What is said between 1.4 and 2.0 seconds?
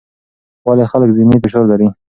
فشار لري؟